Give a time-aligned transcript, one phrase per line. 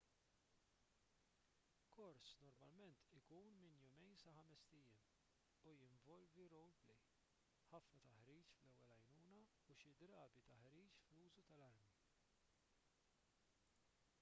[1.95, 3.83] kors normalment ikun minn
[4.23, 5.03] 2-5 ijiem
[5.73, 7.03] u jinvolvi role play
[7.73, 9.43] ħafna taħriġ fl-ewwel għajnuna
[9.75, 11.87] u xi drabi taħriġ fl-użu tal-armi